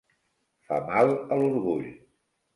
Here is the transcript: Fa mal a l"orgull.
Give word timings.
Fa 0.69 0.79
mal 0.87 1.13
a 1.13 1.37
l"orgull. 1.43 1.87